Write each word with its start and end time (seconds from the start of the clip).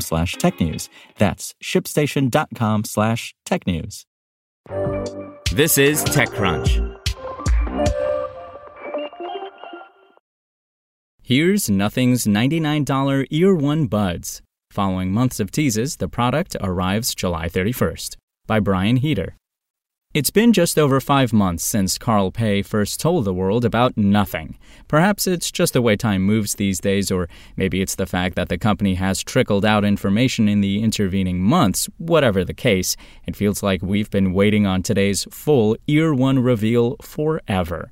slash 0.00 0.36
technews. 0.36 0.88
That's 1.18 1.54
shipstation.com 1.62 2.84
slash 2.84 3.34
technews. 3.46 4.04
This 5.52 5.78
is 5.78 6.04
TechCrunch. 6.04 6.94
Here's 11.22 11.70
Nothing's 11.70 12.26
$99 12.26 13.26
Ear 13.30 13.54
One 13.54 13.86
Buds. 13.86 14.42
Following 14.70 15.12
months 15.12 15.40
of 15.40 15.50
teases, 15.50 15.96
the 15.96 16.08
product 16.08 16.56
arrives 16.60 17.14
July 17.14 17.48
31st. 17.48 18.16
By 18.46 18.60
Brian 18.60 18.96
Heater. 18.96 19.36
It's 20.14 20.30
been 20.30 20.52
just 20.52 20.78
over 20.78 21.00
five 21.00 21.32
months 21.32 21.64
since 21.64 21.98
Carl 21.98 22.30
Pei 22.30 22.62
first 22.62 23.00
told 23.00 23.24
the 23.24 23.34
world 23.34 23.64
about 23.64 23.96
nothing. 23.96 24.56
Perhaps 24.86 25.26
it's 25.26 25.50
just 25.50 25.72
the 25.72 25.82
way 25.82 25.96
time 25.96 26.22
moves 26.22 26.54
these 26.54 26.78
days, 26.78 27.10
or 27.10 27.28
maybe 27.56 27.82
it's 27.82 27.96
the 27.96 28.06
fact 28.06 28.36
that 28.36 28.48
the 28.48 28.56
company 28.56 28.94
has 28.94 29.24
trickled 29.24 29.64
out 29.64 29.84
information 29.84 30.48
in 30.48 30.60
the 30.60 30.84
intervening 30.84 31.42
months. 31.42 31.88
Whatever 31.98 32.44
the 32.44 32.54
case, 32.54 32.96
it 33.26 33.34
feels 33.34 33.60
like 33.60 33.82
we've 33.82 34.08
been 34.08 34.32
waiting 34.32 34.66
on 34.66 34.84
today's 34.84 35.26
full 35.32 35.76
Ear 35.88 36.14
One 36.14 36.38
reveal 36.38 36.94
forever. 37.02 37.90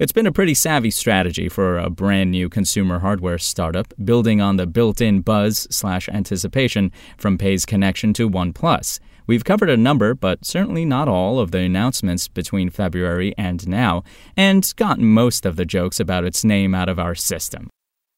It's 0.00 0.12
been 0.12 0.26
a 0.26 0.32
pretty 0.32 0.54
savvy 0.54 0.90
strategy 0.90 1.50
for 1.50 1.76
a 1.76 1.90
brand 1.90 2.30
new 2.30 2.48
consumer 2.48 3.00
hardware 3.00 3.36
startup, 3.36 3.92
building 4.02 4.40
on 4.40 4.56
the 4.56 4.66
built 4.66 5.02
in 5.02 5.20
buzz 5.20 5.68
slash 5.70 6.08
anticipation 6.08 6.92
from 7.18 7.36
Pei's 7.36 7.66
connection 7.66 8.14
to 8.14 8.30
OnePlus. 8.30 9.00
We've 9.28 9.44
covered 9.44 9.68
a 9.68 9.76
number, 9.76 10.14
but 10.14 10.46
certainly 10.46 10.86
not 10.86 11.06
all, 11.06 11.38
of 11.38 11.50
the 11.50 11.58
announcements 11.58 12.28
between 12.28 12.70
February 12.70 13.34
and 13.36 13.68
now, 13.68 14.02
and 14.38 14.72
gotten 14.76 15.04
most 15.04 15.44
of 15.44 15.56
the 15.56 15.66
jokes 15.66 16.00
about 16.00 16.24
its 16.24 16.44
name 16.44 16.74
out 16.74 16.88
of 16.88 16.98
our 16.98 17.14
system. 17.14 17.68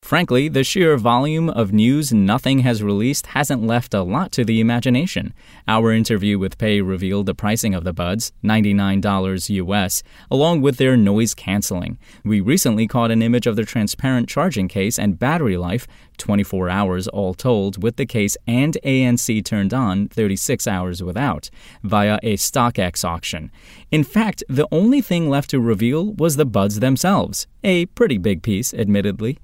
Frankly, 0.02 0.48
the 0.48 0.64
sheer 0.64 0.96
volume 0.96 1.48
of 1.48 1.72
news 1.72 2.12
nothing 2.12 2.60
has 2.60 2.82
released 2.82 3.28
hasn't 3.28 3.62
left 3.62 3.94
a 3.94 4.02
lot 4.02 4.32
to 4.32 4.44
the 4.44 4.60
imagination. 4.60 5.32
Our 5.68 5.92
interview 5.92 6.36
with 6.36 6.58
Pei 6.58 6.80
revealed 6.80 7.26
the 7.26 7.34
pricing 7.34 7.74
of 7.74 7.84
the 7.84 7.92
buds, 7.92 8.32
$99 8.42 9.50
US, 9.50 10.02
along 10.28 10.62
with 10.62 10.78
their 10.78 10.96
noise 10.96 11.32
canceling. 11.32 11.96
We 12.24 12.40
recently 12.40 12.88
caught 12.88 13.12
an 13.12 13.22
image 13.22 13.46
of 13.46 13.54
their 13.54 13.64
transparent 13.64 14.28
charging 14.28 14.66
case 14.66 14.98
and 14.98 15.16
battery 15.16 15.56
life, 15.56 15.86
24 16.18 16.68
hours 16.68 17.06
all 17.06 17.32
told, 17.32 17.80
with 17.80 17.94
the 17.94 18.06
case 18.06 18.36
and 18.48 18.76
ANC 18.82 19.44
turned 19.44 19.72
on, 19.72 20.08
36 20.08 20.66
hours 20.66 21.04
without, 21.04 21.50
via 21.84 22.18
a 22.24 22.36
StockX 22.36 23.04
auction. 23.04 23.52
In 23.92 24.02
fact, 24.02 24.42
the 24.48 24.66
only 24.72 25.02
thing 25.02 25.30
left 25.30 25.50
to 25.50 25.60
reveal 25.60 26.14
was 26.14 26.34
the 26.34 26.46
buds 26.46 26.80
themselves. 26.80 27.46
A 27.62 27.86
pretty 27.86 28.18
big 28.18 28.42
piece, 28.42 28.75
admittedly. 28.75 29.38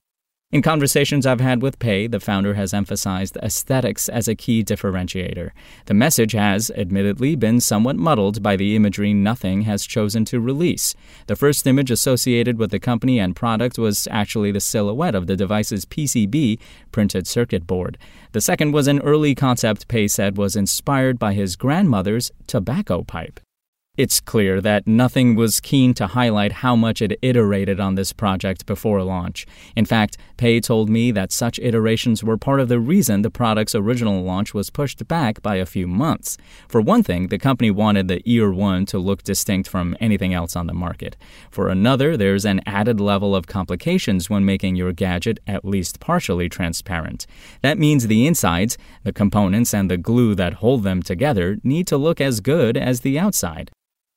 In 0.52 0.62
conversations 0.62 1.26
I've 1.26 1.40
had 1.40 1.60
with 1.60 1.80
Pei, 1.80 2.06
the 2.06 2.20
founder 2.20 2.54
has 2.54 2.72
emphasized 2.72 3.36
aesthetics 3.42 4.08
as 4.08 4.28
a 4.28 4.36
key 4.36 4.62
differentiator. 4.62 5.50
The 5.86 5.94
message 5.94 6.32
has, 6.32 6.70
admittedly, 6.70 7.34
been 7.34 7.60
somewhat 7.60 7.96
muddled 7.96 8.44
by 8.44 8.54
the 8.54 8.76
imagery 8.76 9.12
Nothing 9.12 9.62
has 9.62 9.84
chosen 9.84 10.24
to 10.26 10.38
release. 10.38 10.94
The 11.26 11.34
first 11.34 11.66
image 11.66 11.90
associated 11.90 12.58
with 12.58 12.70
the 12.70 12.78
company 12.78 13.18
and 13.18 13.34
product 13.34 13.76
was 13.76 14.06
actually 14.08 14.52
the 14.52 14.60
silhouette 14.60 15.16
of 15.16 15.26
the 15.26 15.36
device's 15.36 15.84
PCB 15.84 16.60
printed 16.92 17.26
circuit 17.26 17.66
board. 17.66 17.98
The 18.30 18.40
second 18.40 18.70
was 18.70 18.86
an 18.86 19.00
early 19.00 19.34
concept 19.34 19.88
Pei 19.88 20.06
said 20.06 20.38
was 20.38 20.54
inspired 20.54 21.18
by 21.18 21.34
his 21.34 21.56
grandmother's 21.56 22.30
tobacco 22.46 23.02
pipe. 23.02 23.40
It's 23.96 24.20
clear 24.20 24.60
that 24.60 24.86
Nothing 24.86 25.36
was 25.36 25.60
keen 25.60 25.94
to 25.94 26.06
highlight 26.06 26.52
how 26.52 26.74
much 26.74 27.02
it 27.02 27.18
iterated 27.20 27.78
on 27.80 27.96
this 27.96 28.12
project 28.12 28.64
before 28.64 29.02
launch. 29.02 29.46
In 29.74 29.84
fact, 29.84 30.16
Pei 30.36 30.58
told 30.60 30.88
me 30.88 31.10
that 31.10 31.32
such 31.32 31.58
iterations 31.58 32.24
were 32.24 32.36
part 32.36 32.60
of 32.60 32.68
the 32.68 32.80
reason 32.80 33.22
the 33.22 33.30
product's 33.30 33.74
original 33.74 34.22
launch 34.22 34.54
was 34.54 34.70
pushed 34.70 35.06
back 35.06 35.42
by 35.42 35.56
a 35.56 35.66
few 35.66 35.86
months. 35.86 36.38
For 36.68 36.80
one 36.80 37.02
thing, 37.02 37.28
the 37.28 37.38
company 37.38 37.70
wanted 37.70 38.08
the 38.08 38.22
Ear 38.24 38.50
One 38.50 38.84
to 38.86 38.98
look 38.98 39.22
distinct 39.22 39.68
from 39.68 39.96
anything 40.00 40.34
else 40.34 40.56
on 40.56 40.66
the 40.66 40.72
market. 40.72 41.16
For 41.50 41.68
another, 41.68 42.16
there's 42.16 42.44
an 42.44 42.62
added 42.64 43.00
level 43.00 43.36
of 43.36 43.46
complications 43.46 44.28
when 44.28 44.44
making 44.44 44.76
your 44.76 44.92
gadget 44.92 45.40
at 45.46 45.64
least 45.64 46.00
partially 46.00 46.48
transparent. 46.48 47.26
That 47.62 47.78
means 47.78 48.06
the 48.06 48.26
insides, 48.26 48.76
the 49.04 49.12
components, 49.12 49.74
and 49.74 49.90
the 49.90 49.96
glue 49.96 50.34
that 50.34 50.54
hold 50.54 50.84
them 50.84 51.02
together 51.02 51.58
need 51.62 51.86
to 51.88 51.96
look 51.96 52.20
as 52.20 52.40
good 52.40 52.76
as 52.76 53.00
the 53.00 53.18
outside. 53.18 53.70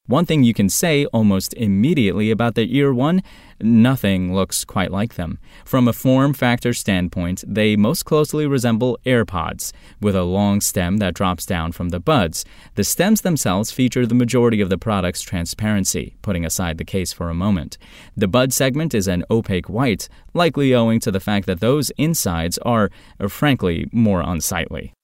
One 0.09 0.25
thing 0.25 0.41
you 0.41 0.55
can 0.55 0.69
say 0.69 1.05
almost 1.13 1.53
immediately 1.53 2.31
about 2.31 2.55
the 2.55 2.75
Ear 2.75 2.91
One 2.91 3.21
nothing 3.61 4.33
looks 4.33 4.65
quite 4.65 4.89
like 4.89 5.13
them. 5.13 5.37
From 5.63 5.87
a 5.87 5.93
form 5.93 6.33
factor 6.33 6.73
standpoint, 6.73 7.43
they 7.47 7.75
most 7.75 8.05
closely 8.05 8.47
resemble 8.47 8.97
AirPods, 9.05 9.71
with 10.01 10.15
a 10.15 10.23
long 10.23 10.61
stem 10.61 10.97
that 10.97 11.13
drops 11.13 11.45
down 11.45 11.73
from 11.73 11.89
the 11.89 11.99
buds. 11.99 12.43
The 12.73 12.83
stems 12.83 13.21
themselves 13.21 13.69
feature 13.69 14.07
the 14.07 14.15
majority 14.15 14.61
of 14.61 14.71
the 14.71 14.79
product's 14.79 15.21
transparency, 15.21 16.15
putting 16.23 16.43
aside 16.43 16.79
the 16.79 16.85
case 16.85 17.13
for 17.13 17.29
a 17.29 17.35
moment. 17.35 17.77
The 18.17 18.27
bud 18.27 18.51
segment 18.51 18.95
is 18.95 19.07
an 19.07 19.23
opaque 19.29 19.69
white, 19.69 20.09
likely 20.33 20.73
owing 20.73 20.99
to 21.01 21.11
the 21.11 21.19
fact 21.19 21.45
that 21.45 21.59
those 21.59 21.91
insides 21.97 22.57
are, 22.59 22.89
frankly, 23.27 23.87
more 23.91 24.21
unsightly. 24.21 24.95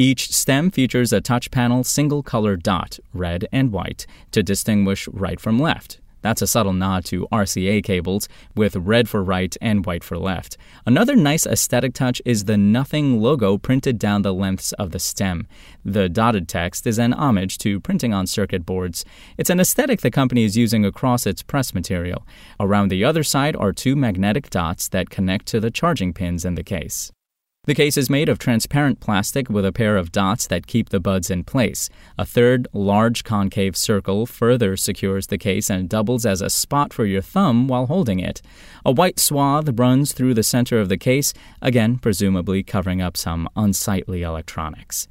Each 0.00 0.32
stem 0.32 0.70
features 0.70 1.12
a 1.12 1.20
touch 1.20 1.50
panel 1.50 1.84
single 1.84 2.22
color 2.22 2.56
dot, 2.56 2.98
red 3.12 3.46
and 3.52 3.70
white, 3.70 4.06
to 4.30 4.42
distinguish 4.42 5.06
right 5.08 5.38
from 5.38 5.58
left. 5.58 6.00
That's 6.22 6.40
a 6.40 6.46
subtle 6.46 6.72
nod 6.72 7.04
to 7.06 7.28
RCA 7.30 7.84
cables, 7.84 8.26
with 8.56 8.76
red 8.76 9.10
for 9.10 9.22
right 9.22 9.54
and 9.60 9.84
white 9.84 10.02
for 10.02 10.16
left. 10.16 10.56
Another 10.86 11.14
nice 11.14 11.44
aesthetic 11.46 11.92
touch 11.92 12.22
is 12.24 12.46
the 12.46 12.56
Nothing 12.56 13.20
logo 13.20 13.58
printed 13.58 13.98
down 13.98 14.22
the 14.22 14.32
lengths 14.32 14.72
of 14.72 14.92
the 14.92 14.98
stem. 14.98 15.46
The 15.84 16.08
dotted 16.08 16.48
text 16.48 16.86
is 16.86 16.98
an 16.98 17.12
homage 17.12 17.58
to 17.58 17.78
printing 17.78 18.14
on 18.14 18.26
circuit 18.26 18.64
boards. 18.64 19.04
It's 19.36 19.50
an 19.50 19.60
aesthetic 19.60 20.00
the 20.00 20.10
company 20.10 20.44
is 20.44 20.56
using 20.56 20.82
across 20.82 21.26
its 21.26 21.42
press 21.42 21.74
material. 21.74 22.26
Around 22.58 22.88
the 22.88 23.04
other 23.04 23.22
side 23.22 23.54
are 23.54 23.74
two 23.74 23.96
magnetic 23.96 24.48
dots 24.48 24.88
that 24.88 25.10
connect 25.10 25.44
to 25.48 25.60
the 25.60 25.70
charging 25.70 26.14
pins 26.14 26.46
in 26.46 26.54
the 26.54 26.64
case. 26.64 27.12
The 27.64 27.74
case 27.74 27.98
is 27.98 28.08
made 28.08 28.30
of 28.30 28.38
transparent 28.38 29.00
plastic 29.00 29.50
with 29.50 29.66
a 29.66 29.72
pair 29.72 29.98
of 29.98 30.10
dots 30.10 30.46
that 30.46 30.66
keep 30.66 30.88
the 30.88 30.98
buds 30.98 31.30
in 31.30 31.44
place. 31.44 31.90
A 32.18 32.24
third, 32.24 32.66
large 32.72 33.22
concave 33.22 33.76
circle 33.76 34.24
further 34.24 34.78
secures 34.78 35.26
the 35.26 35.36
case 35.36 35.70
and 35.70 35.86
doubles 35.86 36.24
as 36.24 36.40
a 36.40 36.48
spot 36.48 36.94
for 36.94 37.04
your 37.04 37.20
thumb 37.20 37.68
while 37.68 37.84
holding 37.84 38.18
it. 38.18 38.40
A 38.84 38.90
white 38.90 39.20
swath 39.20 39.68
runs 39.78 40.12
through 40.12 40.34
the 40.34 40.42
center 40.42 40.80
of 40.80 40.88
the 40.88 40.96
case, 40.96 41.34
again, 41.60 41.98
presumably 41.98 42.62
covering 42.62 43.02
up 43.02 43.16
some 43.16 43.46
unsightly 43.54 44.22
electronics. 44.22 45.06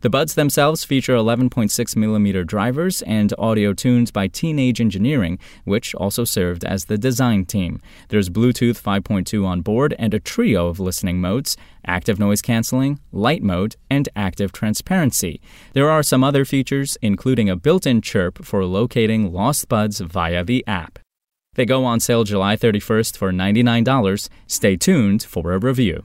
The 0.00 0.10
buds 0.10 0.34
themselves 0.34 0.84
feature 0.84 1.16
11.6mm 1.16 2.46
drivers 2.46 3.02
and 3.02 3.34
audio 3.36 3.72
tunes 3.72 4.12
by 4.12 4.28
Teenage 4.28 4.80
Engineering, 4.80 5.40
which 5.64 5.92
also 5.96 6.22
served 6.22 6.64
as 6.64 6.84
the 6.84 6.96
design 6.96 7.44
team. 7.44 7.80
There's 8.08 8.30
Bluetooth 8.30 8.80
5.2 8.80 9.44
on 9.44 9.60
board 9.60 9.96
and 9.98 10.14
a 10.14 10.20
trio 10.20 10.68
of 10.68 10.78
listening 10.78 11.20
modes 11.20 11.56
active 11.84 12.20
noise 12.20 12.42
canceling, 12.42 13.00
light 13.10 13.42
mode, 13.42 13.74
and 13.90 14.08
active 14.14 14.52
transparency. 14.52 15.40
There 15.72 15.90
are 15.90 16.04
some 16.04 16.22
other 16.22 16.44
features, 16.44 16.96
including 17.02 17.50
a 17.50 17.56
built 17.56 17.84
in 17.84 18.00
chirp 18.00 18.44
for 18.44 18.64
locating 18.64 19.32
lost 19.32 19.68
buds 19.68 19.98
via 19.98 20.44
the 20.44 20.64
app. 20.68 21.00
They 21.54 21.66
go 21.66 21.84
on 21.84 21.98
sale 21.98 22.22
July 22.22 22.56
31st 22.56 23.16
for 23.16 23.32
$99. 23.32 24.28
Stay 24.46 24.76
tuned 24.76 25.24
for 25.24 25.52
a 25.52 25.58
review. 25.58 26.04